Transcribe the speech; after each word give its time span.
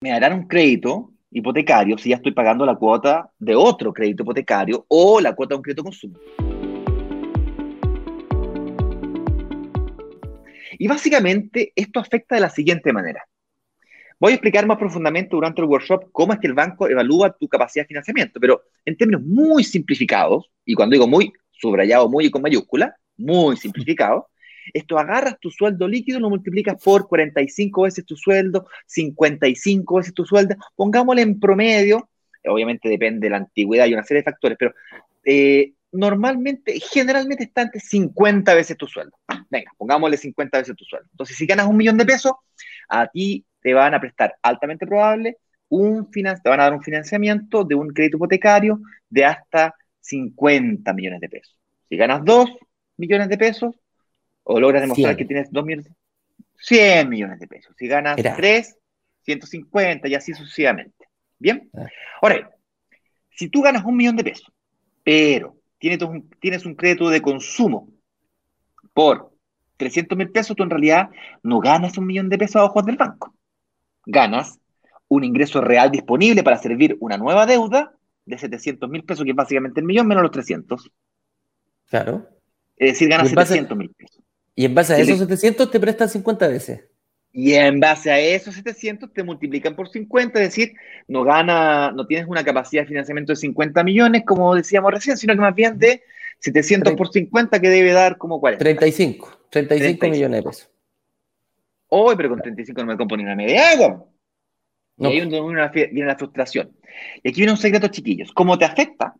me 0.00 0.10
darán 0.10 0.32
un 0.34 0.46
crédito 0.46 1.12
hipotecario 1.30 1.98
si 1.98 2.10
ya 2.10 2.16
estoy 2.16 2.32
pagando 2.32 2.64
la 2.64 2.76
cuota 2.76 3.30
de 3.38 3.54
otro 3.56 3.92
crédito 3.92 4.22
hipotecario 4.22 4.84
o 4.88 5.20
la 5.20 5.34
cuota 5.34 5.54
de 5.54 5.56
un 5.56 5.62
crédito 5.62 5.82
consumo. 5.82 6.18
Y 10.78 10.86
básicamente 10.86 11.72
esto 11.74 11.98
afecta 11.98 12.36
de 12.36 12.40
la 12.42 12.50
siguiente 12.50 12.92
manera. 12.92 13.24
Voy 14.20 14.32
a 14.32 14.34
explicar 14.36 14.66
más 14.66 14.78
profundamente 14.78 15.30
durante 15.32 15.60
el 15.60 15.66
workshop 15.66 16.10
cómo 16.12 16.32
es 16.32 16.38
que 16.38 16.46
el 16.46 16.54
banco 16.54 16.88
evalúa 16.88 17.36
tu 17.36 17.48
capacidad 17.48 17.84
de 17.84 17.88
financiamiento, 17.88 18.38
pero 18.40 18.62
en 18.84 18.96
términos 18.96 19.22
muy 19.22 19.64
simplificados, 19.64 20.50
y 20.64 20.74
cuando 20.74 20.94
digo 20.94 21.08
muy, 21.08 21.32
subrayado 21.52 22.08
muy 22.08 22.26
y 22.26 22.30
con 22.30 22.42
mayúscula, 22.42 22.94
muy 23.16 23.56
simplificado, 23.56 24.28
esto 24.72 24.98
agarras 24.98 25.38
tu 25.40 25.50
sueldo 25.50 25.86
líquido, 25.88 26.20
lo 26.20 26.30
multiplicas 26.30 26.82
por 26.82 27.08
45 27.08 27.82
veces 27.82 28.04
tu 28.04 28.16
sueldo, 28.16 28.66
55 28.86 29.96
veces 29.96 30.14
tu 30.14 30.24
sueldo, 30.24 30.56
pongámosle 30.76 31.22
en 31.22 31.38
promedio, 31.40 32.08
obviamente 32.44 32.88
depende 32.88 33.26
de 33.26 33.30
la 33.30 33.38
antigüedad 33.38 33.86
y 33.86 33.94
una 33.94 34.04
serie 34.04 34.22
de 34.22 34.30
factores, 34.30 34.56
pero 34.58 34.74
eh, 35.24 35.72
normalmente, 35.92 36.78
generalmente 36.80 37.44
está 37.44 37.62
entre 37.62 37.80
50 37.80 38.54
veces 38.54 38.76
tu 38.76 38.86
sueldo. 38.86 39.16
Venga, 39.50 39.72
pongámosle 39.76 40.16
50 40.16 40.58
veces 40.58 40.76
tu 40.76 40.84
sueldo. 40.84 41.08
Entonces, 41.10 41.36
si 41.36 41.46
ganas 41.46 41.66
un 41.66 41.76
millón 41.76 41.96
de 41.96 42.04
pesos, 42.04 42.32
a 42.88 43.06
ti 43.06 43.44
te 43.60 43.74
van 43.74 43.94
a 43.94 44.00
prestar 44.00 44.36
altamente 44.42 44.86
probable 44.86 45.38
un 45.68 46.10
te 46.10 46.22
van 46.22 46.60
a 46.60 46.64
dar 46.64 46.72
un 46.72 46.82
financiamiento 46.82 47.64
de 47.64 47.74
un 47.74 47.88
crédito 47.88 48.16
hipotecario 48.16 48.80
de 49.08 49.24
hasta 49.24 49.74
50 50.00 50.92
millones 50.94 51.20
de 51.20 51.28
pesos. 51.28 51.58
Si 51.88 51.96
ganas 51.96 52.24
2 52.24 52.50
millones 52.96 53.28
de 53.28 53.38
pesos, 53.38 53.74
o 54.48 54.60
logras 54.60 54.82
demostrar 54.82 55.16
que 55.16 55.24
tienes 55.24 55.50
2 55.50 55.64
millones, 55.64 55.92
100 56.56 57.08
millones 57.08 57.38
de 57.38 57.46
pesos. 57.46 57.74
Si 57.78 57.86
ganas 57.86 58.16
3, 58.16 58.76
150 59.22 60.08
y 60.08 60.14
así 60.14 60.34
sucesivamente. 60.34 61.06
¿Bien? 61.38 61.70
Ah. 61.74 61.86
Ahora, 62.22 62.50
si 63.30 63.48
tú 63.48 63.62
ganas 63.62 63.84
un 63.84 63.96
millón 63.96 64.16
de 64.16 64.24
pesos, 64.24 64.50
pero 65.04 65.56
tienes 65.78 66.02
un, 66.02 66.28
tienes 66.40 66.66
un 66.66 66.74
crédito 66.74 67.08
de 67.10 67.22
consumo 67.22 67.88
por 68.92 69.32
300 69.76 70.18
mil 70.18 70.30
pesos, 70.30 70.56
tú 70.56 70.64
en 70.64 70.70
realidad 70.70 71.10
no 71.42 71.60
ganas 71.60 71.96
un 71.98 72.06
millón 72.06 72.28
de 72.28 72.38
pesos 72.38 72.56
a 72.56 72.64
ojos 72.64 72.84
del 72.84 72.96
banco 72.96 73.34
ganas 74.08 74.58
un 75.06 75.22
ingreso 75.22 75.60
real 75.60 75.90
disponible 75.90 76.42
para 76.42 76.58
servir 76.58 76.96
una 77.00 77.16
nueva 77.16 77.46
deuda 77.46 77.94
de 78.24 78.36
700 78.36 78.90
mil 78.90 79.04
pesos, 79.04 79.24
que 79.24 79.30
es 79.30 79.36
básicamente 79.36 79.80
el 79.80 79.86
millón 79.86 80.06
menos 80.06 80.22
los 80.22 80.32
300. 80.32 80.90
Claro. 81.88 82.28
Es 82.76 82.92
decir, 82.92 83.08
ganas 83.08 83.28
700 83.28 83.78
mil 83.78 83.90
pesos. 83.90 84.17
Y 84.58 84.64
en 84.64 84.74
base 84.74 84.92
a 84.92 84.98
esos 84.98 85.20
700 85.20 85.70
te 85.70 85.78
prestan 85.78 86.08
50 86.08 86.48
veces. 86.48 86.80
Y 87.32 87.54
en 87.54 87.78
base 87.78 88.10
a 88.10 88.18
esos 88.18 88.56
700 88.56 89.12
te 89.12 89.22
multiplican 89.22 89.76
por 89.76 89.88
50, 89.88 90.36
es 90.40 90.48
decir, 90.48 90.72
no 91.06 91.22
gana, 91.22 91.92
no 91.92 92.08
tienes 92.08 92.26
una 92.26 92.42
capacidad 92.42 92.82
de 92.82 92.88
financiamiento 92.88 93.30
de 93.30 93.36
50 93.36 93.84
millones, 93.84 94.24
como 94.26 94.56
decíamos 94.56 94.92
recién, 94.92 95.16
sino 95.16 95.34
que 95.34 95.40
más 95.40 95.54
bien 95.54 95.78
de 95.78 96.02
700 96.40 96.94
por 96.94 97.12
50 97.12 97.60
que 97.60 97.68
debe 97.68 97.92
dar 97.92 98.18
como 98.18 98.40
40. 98.40 98.58
35, 98.58 99.38
35, 99.48 100.08
millones 100.08 100.42
de 100.42 100.50
pesos. 100.50 100.70
Hoy, 101.86 102.16
pero 102.16 102.30
con 102.30 102.40
35 102.40 102.80
no 102.80 102.86
me 102.88 102.96
compone 102.96 103.22
una 103.22 103.36
media 103.36 103.70
agua. 103.70 104.06
Y 104.96 105.06
ahí 105.06 105.24
viene 105.24 106.04
la 106.04 106.16
frustración. 106.16 106.72
Y 107.22 107.28
aquí 107.28 107.42
viene 107.42 107.52
un 107.52 107.58
secreto, 107.58 107.86
chiquillos. 107.86 108.32
¿Cómo 108.32 108.58
te 108.58 108.64
afecta? 108.64 109.14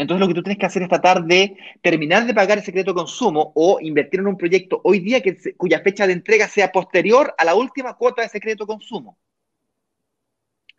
Entonces 0.00 0.20
lo 0.20 0.28
que 0.28 0.34
tú 0.34 0.42
tienes 0.42 0.58
que 0.58 0.64
hacer 0.64 0.80
es 0.80 0.88
tratar 0.88 1.22
de 1.24 1.58
terminar 1.82 2.24
de 2.26 2.32
pagar 2.32 2.56
ese 2.56 2.72
crédito 2.72 2.92
de 2.92 3.00
consumo 3.00 3.52
o 3.54 3.78
invertir 3.82 4.20
en 4.20 4.28
un 4.28 4.36
proyecto 4.38 4.80
hoy 4.82 5.00
día 5.00 5.20
que, 5.20 5.36
cuya 5.58 5.80
fecha 5.80 6.06
de 6.06 6.14
entrega 6.14 6.48
sea 6.48 6.72
posterior 6.72 7.34
a 7.36 7.44
la 7.44 7.54
última 7.54 7.92
cuota 7.92 8.22
de 8.22 8.28
ese 8.28 8.40
crédito 8.40 8.64
de 8.64 8.68
consumo. 8.68 9.18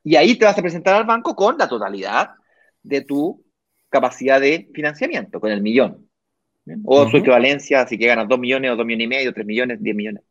Y 0.03 0.15
ahí 0.15 0.35
te 0.39 0.45
vas 0.45 0.57
a 0.57 0.61
presentar 0.63 0.95
al 0.95 1.05
banco 1.05 1.35
con 1.35 1.55
la 1.55 1.67
totalidad 1.67 2.31
de 2.81 3.01
tu 3.01 3.45
capacidad 3.89 4.41
de 4.41 4.67
financiamiento, 4.73 5.39
con 5.39 5.51
el 5.51 5.61
millón. 5.61 6.09
O 6.83 7.07
su 7.07 7.17
equivalencia, 7.17 7.85
si 7.85 7.99
que 7.99 8.07
ganas 8.07 8.27
2 8.27 8.39
millones 8.39 8.71
o 8.71 8.75
2 8.75 8.85
millones 8.87 9.05
y 9.05 9.07
medio, 9.07 9.33
3 9.33 9.45
millones, 9.45 9.83
10 9.83 9.95
millones. 9.95 10.23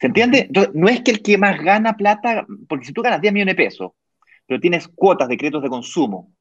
¿Se 0.00 0.06
entiende? 0.06 0.38
Entonces, 0.38 0.74
no 0.74 0.88
es 0.88 1.02
que 1.02 1.10
el 1.10 1.20
que 1.20 1.36
más 1.36 1.60
gana 1.60 1.98
plata, 1.98 2.46
porque 2.66 2.86
si 2.86 2.94
tú 2.94 3.02
ganas 3.02 3.20
10 3.20 3.34
millones 3.34 3.56
de 3.56 3.62
pesos, 3.62 3.92
pero 4.46 4.58
tienes 4.58 4.88
cuotas 4.88 5.28
de 5.28 5.36
créditos 5.36 5.62
de 5.62 5.68
consumo, 5.68 6.34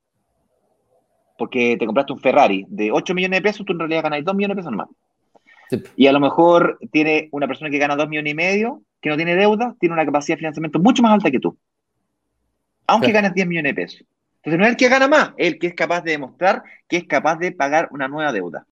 porque 1.37 1.77
te 1.77 1.85
compraste 1.85 2.13
un 2.13 2.19
Ferrari 2.19 2.65
de 2.69 2.91
8 2.91 3.13
millones 3.13 3.39
de 3.39 3.43
pesos, 3.43 3.65
tú 3.65 3.73
en 3.73 3.79
realidad 3.79 4.03
ganas 4.03 4.23
2 4.23 4.35
millones 4.35 4.55
de 4.55 4.61
pesos 4.61 4.71
nomás. 4.71 4.89
Y 5.95 6.07
a 6.07 6.11
lo 6.11 6.19
mejor 6.19 6.77
tiene 6.91 7.29
una 7.31 7.47
persona 7.47 7.69
que 7.69 7.77
gana 7.77 7.95
2 7.95 8.07
millones 8.07 8.31
y 8.31 8.35
medio, 8.35 8.81
que 9.01 9.09
no 9.09 9.15
tiene 9.15 9.35
deuda, 9.35 9.75
tiene 9.79 9.93
una 9.93 10.05
capacidad 10.05 10.35
de 10.35 10.39
financiamiento 10.39 10.79
mucho 10.79 11.01
más 11.01 11.13
alta 11.13 11.31
que 11.31 11.39
tú. 11.39 11.57
Aunque 12.87 13.11
ganes 13.11 13.33
10 13.33 13.47
millones 13.47 13.71
de 13.71 13.81
pesos. 13.81 14.03
Entonces 14.37 14.59
no 14.59 14.65
es 14.65 14.71
el 14.71 14.77
que 14.77 14.89
gana 14.89 15.07
más, 15.07 15.31
es 15.37 15.53
el 15.53 15.59
que 15.59 15.67
es 15.67 15.73
capaz 15.73 16.01
de 16.01 16.11
demostrar 16.11 16.63
que 16.87 16.97
es 16.97 17.05
capaz 17.05 17.37
de 17.37 17.53
pagar 17.53 17.87
una 17.91 18.07
nueva 18.07 18.31
deuda. 18.33 18.67